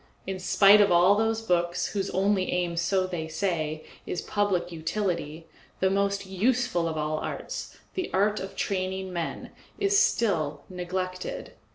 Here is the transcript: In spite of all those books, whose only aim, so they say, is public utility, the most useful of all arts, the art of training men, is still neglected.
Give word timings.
In 0.25 0.39
spite 0.39 0.81
of 0.81 0.91
all 0.91 1.13
those 1.15 1.43
books, 1.43 1.89
whose 1.89 2.09
only 2.09 2.51
aim, 2.51 2.75
so 2.75 3.05
they 3.05 3.27
say, 3.27 3.85
is 4.07 4.23
public 4.23 4.71
utility, 4.71 5.45
the 5.79 5.91
most 5.91 6.25
useful 6.25 6.87
of 6.87 6.97
all 6.97 7.19
arts, 7.19 7.77
the 7.93 8.09
art 8.11 8.39
of 8.39 8.55
training 8.55 9.13
men, 9.13 9.51
is 9.77 9.99
still 9.99 10.63
neglected. 10.69 11.53